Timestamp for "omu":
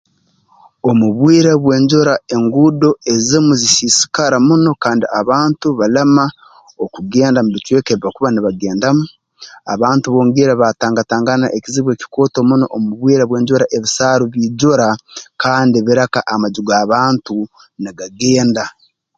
0.89-1.07, 12.75-12.89